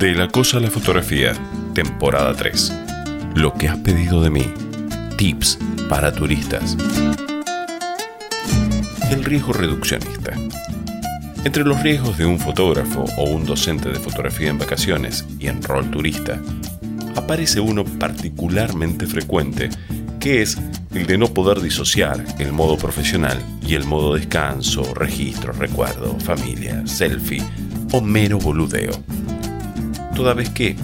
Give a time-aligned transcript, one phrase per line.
[0.00, 1.34] De la cosa a la fotografía,
[1.74, 2.72] temporada 3.
[3.34, 4.46] Lo que has pedido de mí.
[5.18, 5.58] Tips
[5.90, 6.74] para turistas.
[9.10, 10.32] El riesgo reduccionista.
[11.44, 15.62] Entre los riesgos de un fotógrafo o un docente de fotografía en vacaciones y en
[15.62, 16.40] rol turista,
[17.14, 19.68] aparece uno particularmente frecuente,
[20.18, 20.56] que es
[20.94, 26.86] el de no poder disociar el modo profesional y el modo descanso, registro, recuerdo, familia,
[26.86, 27.42] selfie
[27.92, 28.92] o mero boludeo.
[30.20, 30.76] Toda vez que,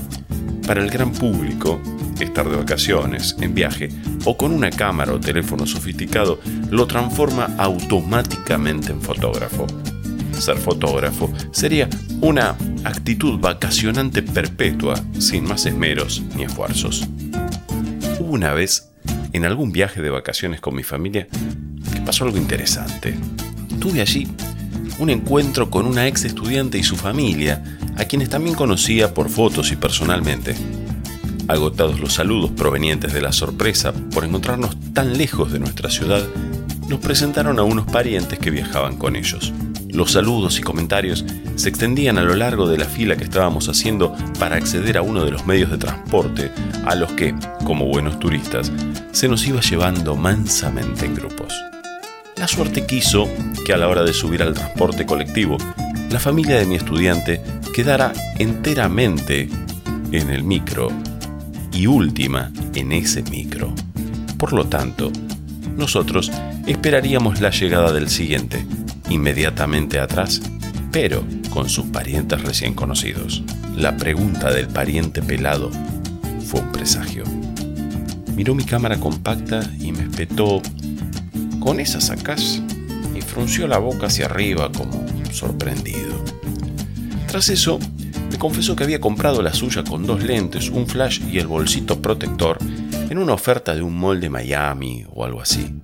[0.67, 1.79] para el gran público,
[2.21, 3.91] estar de vacaciones, en viaje
[4.25, 9.67] o con una cámara o teléfono sofisticado lo transforma automáticamente en fotógrafo
[10.41, 11.91] ser fotógrafo sería
[12.23, 17.07] una actitud vacacionante perpetua, sin más esmeros ni esfuerzos.
[18.19, 18.91] Una vez,
[19.35, 21.29] en algún viaje de vacaciones con mi familia,
[22.07, 23.15] pasó algo interesante.
[23.81, 24.27] Tuve allí
[24.99, 27.63] un encuentro con una ex estudiante y su familia,
[27.97, 30.55] a quienes también conocía por fotos y personalmente.
[31.49, 36.27] Agotados los saludos provenientes de la sorpresa por encontrarnos tan lejos de nuestra ciudad,
[36.89, 39.53] nos presentaron a unos parientes que viajaban con ellos.
[39.89, 41.25] Los saludos y comentarios
[41.57, 45.25] se extendían a lo largo de la fila que estábamos haciendo para acceder a uno
[45.25, 46.51] de los medios de transporte
[46.85, 48.71] a los que, como buenos turistas,
[49.13, 51.55] se nos iba llevando mansamente en grupos.
[52.47, 53.29] La suerte quiso
[53.65, 55.59] que a la hora de subir al transporte colectivo,
[56.11, 57.41] la familia de mi estudiante
[57.75, 59.49] quedara enteramente
[60.13, 60.87] en el micro
[61.73, 63.75] y última en ese micro.
[64.39, 65.11] Por lo tanto,
[65.77, 66.31] nosotros
[66.69, 68.65] esperaríamos la llegada del siguiente,
[69.11, 70.41] inmediatamente atrás,
[70.93, 73.43] pero con sus parientes recién conocidos.
[73.75, 75.73] La pregunta del pariente pelado
[76.47, 77.25] fue un presagio.
[78.37, 80.63] Miró mi cámara compacta y me espetó,
[81.67, 82.63] ¿con esa sacás?
[83.13, 86.15] Y frunció la boca hacia arriba como sorprendido.
[87.27, 87.81] Tras eso,
[88.31, 92.01] me confesó que había comprado la suya con dos lentes, un flash y el bolsito
[92.01, 92.59] protector
[93.11, 95.83] en una oferta de un mall de Miami o algo así.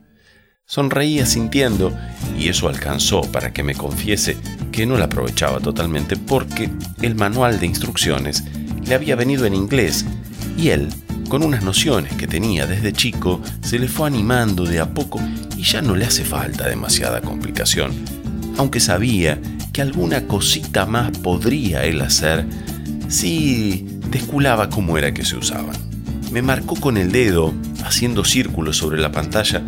[0.64, 1.92] Sonreía sintiendo
[2.38, 4.36] y eso alcanzó para que me confiese
[4.70, 6.70] que no la aprovechaba totalmente porque
[7.00, 8.44] el manual de instrucciones
[8.86, 10.06] le había venido en inglés
[10.56, 10.90] y él,
[11.32, 15.18] con unas nociones que tenía desde chico, se le fue animando de a poco
[15.56, 17.94] y ya no le hace falta demasiada complicación,
[18.58, 19.40] aunque sabía
[19.72, 22.44] que alguna cosita más podría él hacer
[23.08, 25.74] si desculaba cómo era que se usaban.
[26.30, 29.62] Me marcó con el dedo, haciendo círculos sobre la pantalla,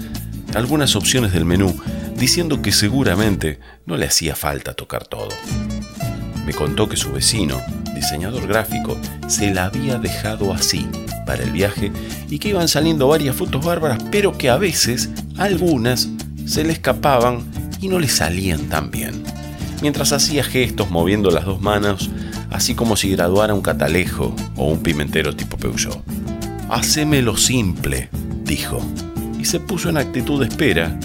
[0.54, 1.74] algunas opciones del menú,
[2.18, 5.30] diciendo que seguramente no le hacía falta tocar todo.
[6.44, 7.62] Me contó que su vecino,
[7.94, 8.98] diseñador gráfico,
[9.28, 10.86] se la había dejado así
[11.24, 11.92] para el viaje
[12.28, 16.08] y que iban saliendo varias fotos bárbaras, pero que a veces algunas
[16.46, 17.42] se le escapaban
[17.80, 19.22] y no le salían tan bien.
[19.82, 22.10] Mientras hacía gestos moviendo las dos manos,
[22.50, 26.02] así como si graduara un catalejo o un pimentero tipo Peugeot.
[26.68, 28.08] Hacémelo simple,
[28.44, 28.80] dijo
[29.44, 30.98] y se puso en actitud de espera,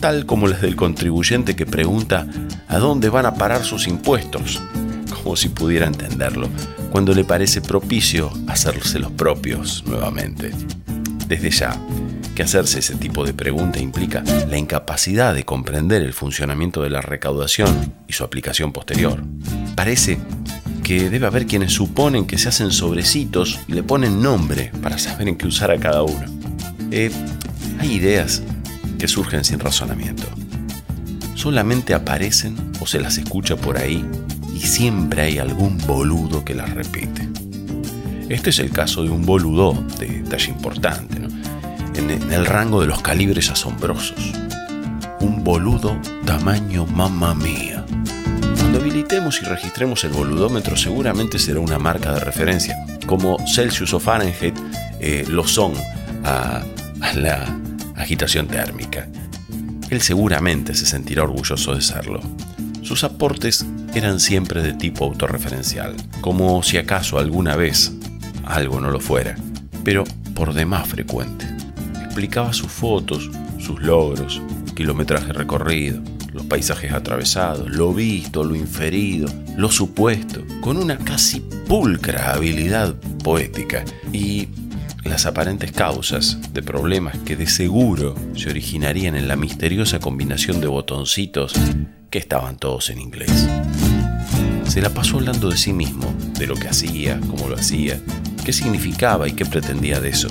[0.00, 2.26] tal como las del contribuyente que pregunta
[2.66, 4.60] a dónde van a parar sus impuestos,
[5.14, 6.48] como si pudiera entenderlo,
[6.96, 10.50] cuando le parece propicio hacerse los propios nuevamente.
[11.28, 11.78] Desde ya,
[12.34, 17.02] que hacerse ese tipo de pregunta implica la incapacidad de comprender el funcionamiento de la
[17.02, 19.22] recaudación y su aplicación posterior.
[19.74, 20.16] Parece
[20.82, 25.28] que debe haber quienes suponen que se hacen sobrecitos y le ponen nombre para saber
[25.28, 26.24] en qué usar a cada uno.
[26.92, 27.10] Eh,
[27.78, 28.42] hay ideas
[28.98, 30.26] que surgen sin razonamiento.
[31.34, 34.02] Solamente aparecen o se las escucha por ahí
[34.56, 37.28] y siempre hay algún boludo que las repite.
[38.30, 41.18] Este es el caso de un boludo de talla importante,
[41.94, 44.32] en, el rango de los calibres asombrosos.
[45.20, 47.84] Un boludo tamaño mamma mía.
[48.56, 54.00] Cuando habilitemos y registremos el boludómetro seguramente será una marca de referencia, como Celsius o
[54.00, 54.54] Fahrenheit
[55.00, 55.74] eh, lo son
[56.24, 56.64] a
[57.14, 57.44] la
[57.94, 59.06] agitación térmica.
[59.90, 62.20] Él seguramente se sentirá orgulloso de serlo.
[62.82, 63.66] Sus aportes
[63.98, 67.92] eran siempre de tipo autorreferencial, como si acaso alguna vez
[68.44, 69.36] algo no lo fuera,
[69.84, 70.04] pero
[70.34, 71.46] por demás frecuente.
[72.04, 74.42] Explicaba sus fotos, sus logros,
[74.74, 76.00] kilometraje recorrido,
[76.32, 82.94] los paisajes atravesados, lo visto, lo inferido, lo supuesto, con una casi pulcra habilidad
[83.24, 84.48] poética y
[85.04, 90.66] las aparentes causas de problemas que de seguro se originarían en la misteriosa combinación de
[90.66, 91.54] botoncitos
[92.10, 93.48] que estaban todos en inglés.
[94.68, 98.00] Se la pasó hablando de sí mismo, de lo que hacía, cómo lo hacía,
[98.44, 100.28] qué significaba y qué pretendía de eso.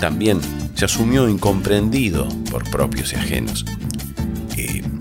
[0.00, 0.40] También
[0.74, 3.64] se asumió incomprendido por propios y ajenos.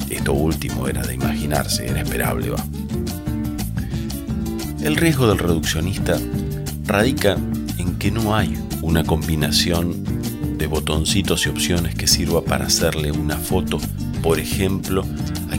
[0.09, 2.51] esto último era de imaginarse, era esperable.
[4.81, 6.17] El riesgo del reduccionista
[6.85, 7.37] radica
[7.77, 10.03] en que no hay una combinación
[10.57, 13.79] de botoncitos y opciones que sirva para hacerle una foto,
[14.21, 15.05] por ejemplo,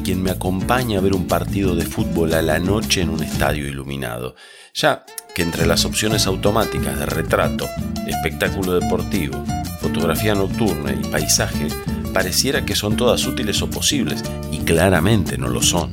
[0.03, 3.67] quien me acompaña a ver un partido de fútbol a la noche en un estadio
[3.67, 4.35] iluminado,
[4.75, 5.05] ya
[5.35, 7.69] que entre las opciones automáticas de retrato,
[8.07, 9.45] espectáculo deportivo,
[9.81, 11.69] fotografía nocturna y paisaje,
[12.13, 15.93] pareciera que son todas útiles o posibles, y claramente no lo son.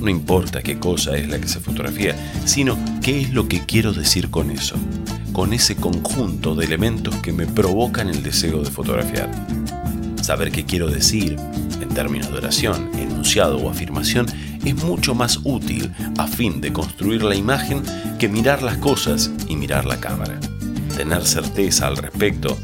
[0.00, 2.14] No importa qué cosa es la que se fotografía,
[2.44, 4.76] sino qué es lo que quiero decir con eso,
[5.32, 9.30] con ese conjunto de elementos que me provocan el deseo de fotografiar.
[10.20, 11.38] Saber qué quiero decir,
[11.94, 14.26] términos de oración, enunciado o afirmación,
[14.64, 17.82] es mucho más útil a fin de construir la imagen
[18.18, 20.38] que mirar las cosas y mirar la cámara.
[20.96, 22.58] Tener certeza al respecto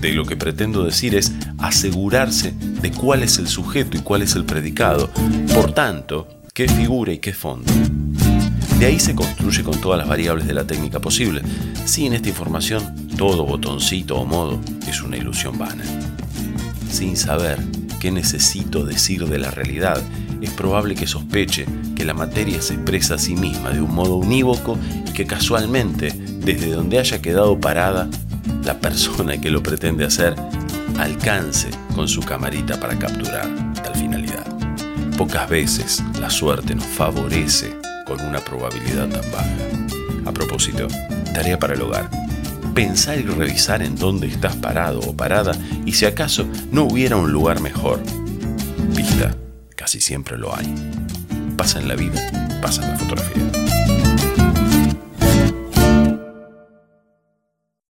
[0.00, 4.34] de lo que pretendo decir es asegurarse de cuál es el sujeto y cuál es
[4.36, 5.10] el predicado,
[5.54, 7.72] por tanto, qué figura y qué fondo.
[8.78, 11.42] De ahí se construye con todas las variables de la técnica posible.
[11.86, 15.84] Sin esta información, todo botoncito o modo es una ilusión vana.
[16.90, 17.60] Sin saber
[18.04, 19.96] qué necesito decir de la realidad,
[20.42, 21.64] es probable que sospeche
[21.96, 24.78] que la materia se expresa a sí misma de un modo unívoco
[25.08, 28.10] y que casualmente, desde donde haya quedado parada,
[28.62, 30.34] la persona que lo pretende hacer
[30.98, 33.48] alcance con su camarita para capturar
[33.82, 34.44] tal finalidad.
[35.16, 37.74] Pocas veces la suerte nos favorece
[38.04, 40.26] con una probabilidad tan baja.
[40.26, 40.88] A propósito,
[41.32, 42.23] tarea para el hogar.
[42.74, 45.52] Pensar y revisar en dónde estás parado o parada
[45.86, 48.02] y si acaso no hubiera un lugar mejor.
[48.96, 49.36] Vista,
[49.76, 50.74] casi siempre lo hay.
[51.56, 52.20] Pasa en la vida,
[52.60, 54.53] pasa en la fotografía.